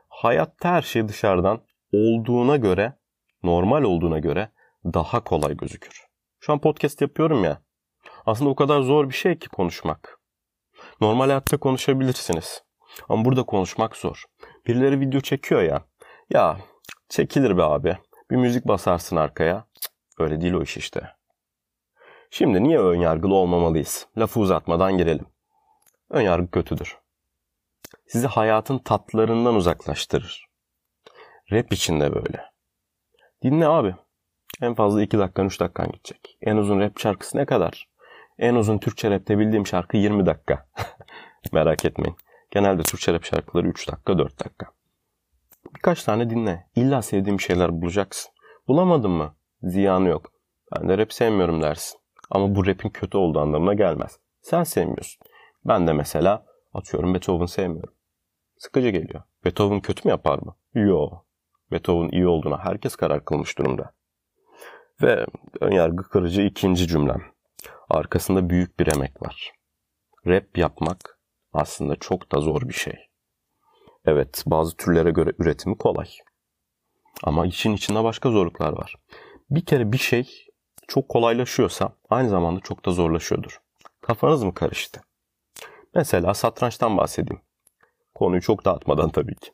[0.09, 1.61] Hayatta her şey dışarıdan
[1.93, 2.99] olduğuna göre,
[3.43, 4.51] normal olduğuna göre
[4.85, 6.07] daha kolay gözükür.
[6.41, 7.63] Şu an podcast yapıyorum ya.
[8.27, 10.21] Aslında o kadar zor bir şey ki konuşmak.
[11.01, 12.63] Normal hayatta konuşabilirsiniz.
[13.09, 14.25] Ama burada konuşmak zor.
[14.67, 15.85] Birileri video çekiyor ya.
[16.31, 16.59] Ya
[17.09, 17.99] çekilir be abi.
[18.31, 19.67] Bir müzik basarsın arkaya.
[20.19, 21.16] öyle değil o iş işte.
[22.31, 24.07] Şimdi niye ön yargılı olmamalıyız?
[24.19, 25.27] Lafı uzatmadan girelim.
[26.11, 26.99] Ön yargı kötüdür.
[28.07, 30.47] Sizi hayatın tatlarından uzaklaştırır.
[31.53, 32.45] Rap için de böyle.
[33.43, 33.95] Dinle abi.
[34.63, 36.39] En fazla 2 dakikan 3 dakikan gidecek.
[36.43, 37.89] En uzun rap şarkısı ne kadar?
[38.39, 40.67] En uzun Türkçe rapte bildiğim şarkı 20 dakika.
[41.53, 42.17] Merak etmeyin.
[42.51, 44.67] Genelde Türkçe rap şarkıları 3 dakika 4 dakika.
[45.75, 46.67] Birkaç tane dinle.
[46.77, 48.33] İlla sevdiğim şeyler bulacaksın.
[48.69, 49.37] Bulamadın mı?
[49.63, 50.33] Ziyanı yok.
[50.73, 52.01] Ben de rap sevmiyorum dersin.
[52.31, 54.19] Ama bu rap'in kötü olduğu anlamına gelmez.
[54.41, 55.21] Sen sevmiyorsun.
[55.65, 57.95] Ben de mesela atıyorum Beethoven sevmiyorum.
[58.59, 59.23] Sıkıcı geliyor.
[59.45, 60.57] Beethoven kötü mü yapar mı?
[60.75, 61.11] Yo.
[61.73, 63.93] Beethoven iyi olduğuna herkes karar kılmış durumda.
[65.03, 65.27] Ve
[65.61, 67.23] önyargı kırıcı ikinci cümlem.
[67.89, 69.53] Arkasında büyük bir emek var.
[70.27, 71.21] Rap yapmak
[71.53, 72.95] aslında çok da zor bir şey.
[74.05, 76.09] Evet, bazı türlere göre üretimi kolay.
[77.23, 78.95] Ama işin içinde başka zorluklar var.
[79.51, 80.46] Bir kere bir şey
[80.89, 83.61] çok kolaylaşıyorsa aynı zamanda çok da zorlaşıyordur.
[84.01, 85.01] Kafanız mı karıştı?
[85.95, 87.43] Mesela satrançtan bahsedeyim.
[88.15, 89.51] Konuyu çok dağıtmadan tabii ki.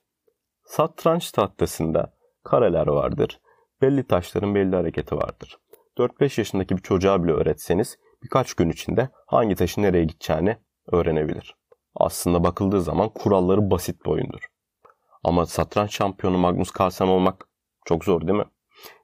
[0.64, 2.14] Satranç tahtasında
[2.44, 3.40] kareler vardır.
[3.82, 5.58] Belli taşların belli hareketi vardır.
[5.98, 10.56] 4-5 yaşındaki bir çocuğa bile öğretseniz birkaç gün içinde hangi taşın nereye gideceğini
[10.92, 11.56] öğrenebilir.
[11.94, 14.48] Aslında bakıldığı zaman kuralları basit bir oyundur.
[15.24, 17.48] Ama satranç şampiyonu Magnus Carlsen olmak
[17.84, 18.46] çok zor değil mi?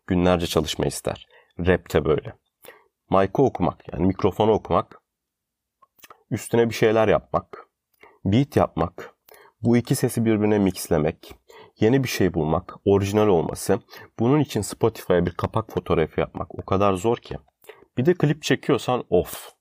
[0.07, 1.27] Günlerce çalışma ister
[1.59, 2.35] Rap'te böyle.
[3.11, 5.03] Mic'ı okumak yani mikrofonu okumak.
[6.31, 7.69] Üstüne bir şeyler yapmak.
[8.25, 9.15] Beat yapmak.
[9.63, 11.35] Bu iki sesi birbirine mixlemek.
[11.81, 12.75] Yeni bir şey bulmak.
[12.85, 13.81] Orijinal olması.
[14.19, 17.37] Bunun için Spotify'a bir kapak fotoğrafı yapmak o kadar zor ki.
[17.99, 19.53] Bir de klip çekiyorsan of.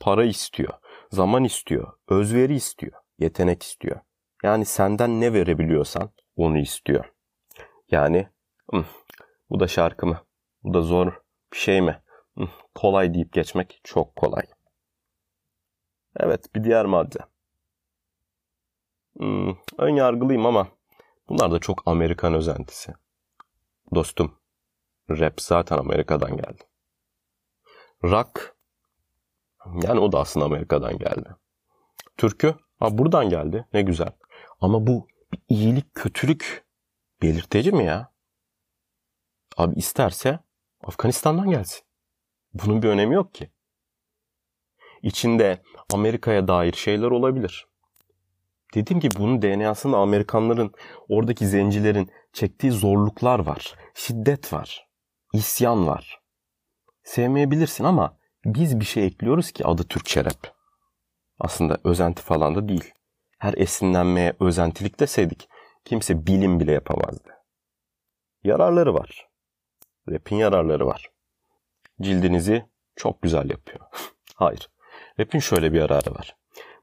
[0.00, 0.72] Para istiyor.
[1.10, 1.92] Zaman istiyor.
[2.08, 2.92] Özveri istiyor.
[3.18, 4.00] Yetenek istiyor.
[4.44, 7.12] Yani senden ne verebiliyorsan onu istiyor.
[7.90, 8.28] Yani
[9.50, 10.25] bu da şarkı mı?
[10.66, 11.20] Bu da zor
[11.52, 12.02] bir şey mi?
[12.74, 14.42] Kolay deyip geçmek çok kolay.
[16.16, 17.18] Evet bir diğer madde.
[19.16, 20.68] Hmm, ön yargılıyım ama
[21.28, 22.94] bunlar da çok Amerikan özentisi.
[23.94, 24.38] Dostum,
[25.10, 26.62] rap zaten Amerika'dan geldi.
[28.04, 28.56] Rock,
[29.66, 31.28] yani o da aslında Amerika'dan geldi.
[32.16, 34.12] Türkü, ha buradan geldi, ne güzel.
[34.60, 36.66] Ama bu bir iyilik, kötülük
[37.22, 38.12] belirteci mi ya?
[39.56, 40.45] Abi isterse
[40.86, 41.80] Afganistan'dan gelsin.
[42.54, 43.50] Bunun bir önemi yok ki.
[45.02, 47.66] İçinde Amerika'ya dair şeyler olabilir.
[48.74, 50.74] Dediğim gibi bunun DNA'sında Amerikanların,
[51.08, 53.74] oradaki zencilerin çektiği zorluklar var.
[53.94, 54.88] Şiddet var.
[55.32, 56.20] isyan var.
[57.04, 60.54] Sevmeyebilirsin ama biz bir şey ekliyoruz ki adı Türkçe rap.
[61.38, 62.92] Aslında özenti falan da değil.
[63.38, 65.48] Her esinlenmeye özentilik deseydik
[65.84, 67.30] kimse bilim bile yapamazdı.
[68.44, 69.25] Yararları var.
[70.08, 71.10] Rap'in yararları var.
[72.00, 72.66] Cildinizi
[72.96, 73.80] çok güzel yapıyor.
[74.34, 74.70] Hayır.
[75.20, 76.36] Rap'in şöyle bir yararı var.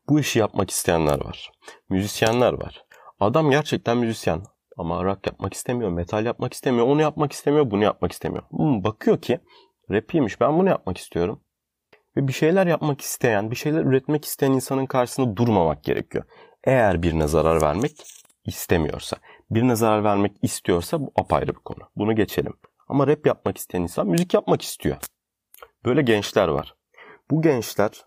[0.10, 1.52] Bu işi yapmak isteyenler var.
[1.90, 2.86] Müzisyenler var.
[3.20, 4.44] Adam gerçekten müzisyen
[4.78, 8.44] ama rock yapmak istemiyor, metal yapmak istemiyor, onu yapmak istemiyor, bunu yapmak istemiyor.
[8.50, 9.40] Hmm, bakıyor ki
[9.92, 11.42] rap iyiymiş ben bunu yapmak istiyorum.
[12.18, 16.24] Ve bir şeyler yapmak isteyen, bir şeyler üretmek isteyen insanın karşısında durmamak gerekiyor.
[16.64, 17.92] Eğer birine zarar vermek
[18.46, 19.18] istemiyorsa,
[19.52, 21.90] birine zarar vermek istiyorsa bu apayrı bir konu.
[21.96, 22.54] Bunu geçelim.
[22.88, 24.98] Ama rap yapmak isteyen insan müzik yapmak istiyor.
[25.86, 26.76] Böyle gençler var.
[27.32, 28.06] Bu gençler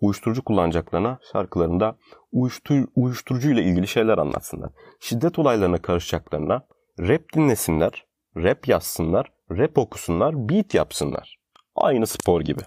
[0.00, 1.96] uyuşturucu kullanacaklarına şarkılarında
[2.32, 4.70] uyuştur, uyuşturucu ile ilgili şeyler anlatsınlar.
[5.00, 6.66] Şiddet olaylarına karışacaklarına
[6.98, 11.38] rap dinlesinler, rap yazsınlar, rap okusunlar, beat yapsınlar.
[11.76, 12.60] Aynı spor gibi.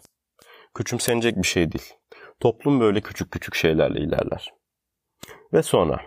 [0.76, 1.94] Küçümsenecek bir şey değil.
[2.40, 4.54] Toplum böyle küçük küçük şeylerle ilerler.
[5.54, 6.02] Ve sonra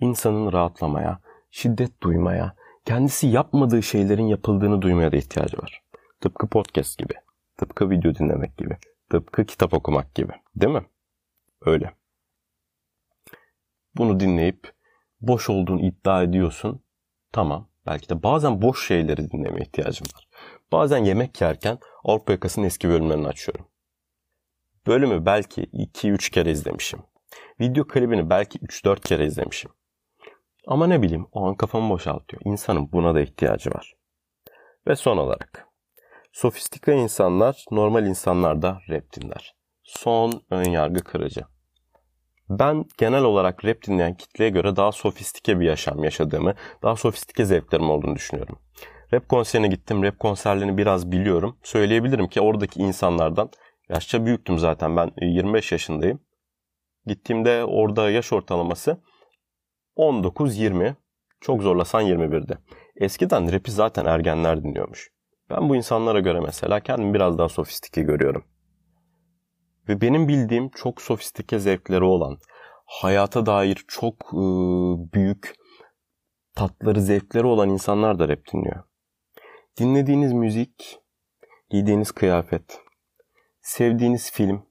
[0.00, 2.54] insanın rahatlamaya, şiddet duymaya,
[2.90, 5.82] kendisi yapmadığı şeylerin yapıldığını duymaya da ihtiyacı var.
[6.20, 7.12] Tıpkı podcast gibi,
[7.56, 8.76] tıpkı video dinlemek gibi,
[9.10, 10.32] tıpkı kitap okumak gibi.
[10.56, 10.86] Değil mi?
[11.60, 11.94] Öyle.
[13.96, 14.72] Bunu dinleyip
[15.20, 16.80] boş olduğunu iddia ediyorsun.
[17.32, 17.68] Tamam.
[17.86, 20.28] Belki de bazen boş şeyleri dinlemeye ihtiyacım var.
[20.72, 23.66] Bazen yemek yerken Avrupa Yakası'nın eski bölümlerini açıyorum.
[24.86, 27.00] Bölümü belki 2-3 kere izlemişim.
[27.60, 29.70] Video klibini belki 3-4 kere izlemişim.
[30.70, 32.42] Ama ne bileyim o an kafamı boşaltıyor.
[32.44, 33.94] İnsanın buna da ihtiyacı var.
[34.86, 35.68] Ve son olarak.
[36.32, 39.54] Sofistike insanlar normal insanlar da rap dinler.
[39.82, 41.40] Son ön yargı kırıcı.
[42.50, 47.90] Ben genel olarak rap dinleyen kitleye göre daha sofistike bir yaşam yaşadığımı, daha sofistike zevklerim
[47.90, 48.58] olduğunu düşünüyorum.
[49.14, 50.02] Rap konserine gittim.
[50.02, 51.56] Rap konserlerini biraz biliyorum.
[51.62, 53.50] Söyleyebilirim ki oradaki insanlardan
[53.88, 54.96] yaşça büyüktüm zaten.
[54.96, 56.20] Ben 25 yaşındayım.
[57.06, 59.00] Gittiğimde orada yaş ortalaması
[59.96, 60.94] 19-20.
[61.40, 62.58] Çok zorlasan 21'de.
[62.96, 65.10] Eskiden rapi zaten ergenler dinliyormuş.
[65.50, 68.44] Ben bu insanlara göre mesela kendimi biraz daha sofistike görüyorum.
[69.88, 72.38] Ve benim bildiğim çok sofistike zevkleri olan,
[72.86, 74.42] hayata dair çok e,
[75.12, 75.54] büyük
[76.54, 78.82] tatları, zevkleri olan insanlar da rap dinliyor.
[79.78, 80.98] Dinlediğiniz müzik,
[81.70, 82.80] giydiğiniz kıyafet,
[83.62, 84.66] sevdiğiniz film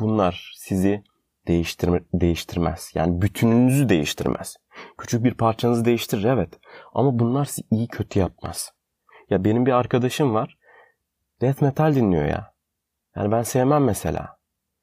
[0.00, 1.04] bunlar sizi
[1.48, 2.90] değiştirme, değiştirmez.
[2.94, 4.56] Yani bütününüzü değiştirmez.
[4.98, 6.58] Küçük bir parçanızı değiştirir evet.
[6.94, 8.72] Ama bunlar sizi iyi kötü yapmaz.
[9.30, 10.58] Ya benim bir arkadaşım var.
[11.40, 12.54] Death metal dinliyor ya.
[13.16, 14.38] Yani ben sevmem mesela.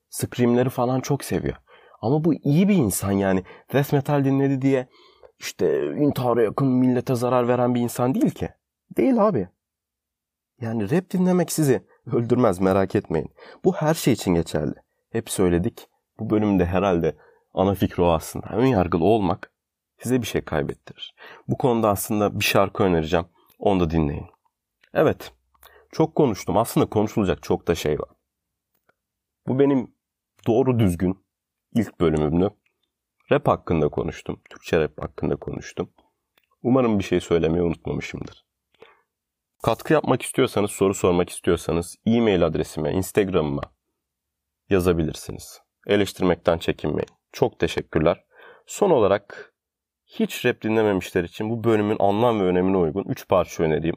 [0.09, 1.55] Scream'leri falan çok seviyor.
[2.01, 3.43] Ama bu iyi bir insan yani.
[3.73, 4.87] Death metal dinledi diye
[5.39, 8.49] işte intihara yakın millete zarar veren bir insan değil ki.
[8.97, 9.49] Değil abi.
[10.61, 13.29] Yani rap dinlemek sizi öldürmez merak etmeyin.
[13.63, 14.75] Bu her şey için geçerli.
[15.11, 15.89] Hep söyledik.
[16.19, 17.15] Bu bölümde herhalde
[17.53, 18.47] ana fikri o aslında.
[18.47, 19.51] Ön yargılı olmak
[19.97, 21.15] size bir şey kaybettirir.
[21.47, 23.25] Bu konuda aslında bir şarkı önereceğim.
[23.59, 24.27] Onu da dinleyin.
[24.93, 25.33] Evet.
[25.91, 26.57] Çok konuştum.
[26.57, 28.09] Aslında konuşulacak çok da şey var.
[29.47, 29.95] Bu benim
[30.47, 31.25] doğru düzgün
[31.73, 32.49] ilk bölümümdü.
[33.31, 34.41] Rap hakkında konuştum.
[34.49, 35.89] Türkçe rap hakkında konuştum.
[36.63, 38.45] Umarım bir şey söylemeyi unutmamışımdır.
[39.63, 43.61] Katkı yapmak istiyorsanız, soru sormak istiyorsanız e-mail adresime, Instagram'ıma
[44.69, 45.64] yazabilirsiniz.
[45.87, 47.09] Eleştirmekten çekinmeyin.
[47.31, 48.23] Çok teşekkürler.
[48.65, 49.53] Son olarak
[50.05, 53.95] hiç rap dinlememişler için bu bölümün anlam ve önemine uygun 3 parça önereyim.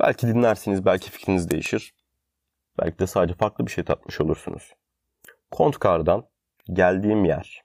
[0.00, 1.94] Belki dinlersiniz, belki fikriniz değişir.
[2.78, 4.72] Belki de sadece farklı bir şey tatmış olursunuz.
[5.50, 6.28] Kontkar'dan
[6.72, 7.62] geldiğim yer.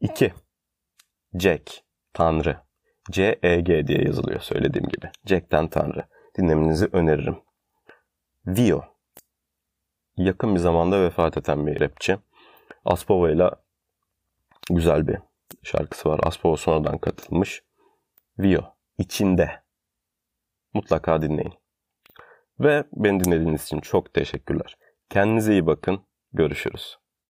[0.00, 0.32] 2.
[1.34, 1.70] Jack,
[2.12, 2.56] Tanrı.
[3.10, 5.10] C-E-G diye yazılıyor söylediğim gibi.
[5.26, 6.04] Jack'ten Tanrı.
[6.38, 7.42] Dinlemenizi öneririm.
[8.46, 8.84] Vio.
[10.16, 12.18] Yakın bir zamanda vefat eden bir rapçi.
[12.84, 13.50] Aspova ile
[14.70, 15.18] güzel bir
[15.62, 16.20] şarkısı var.
[16.22, 17.62] Aspova sonradan katılmış.
[18.38, 18.62] Vio.
[18.98, 19.62] içinde.
[20.74, 21.54] Mutlaka dinleyin.
[22.60, 24.76] Ve beni dinlediğiniz için çok teşekkürler.
[25.10, 26.00] Kendinize iyi bakın.
[26.32, 27.01] Görüşürüz.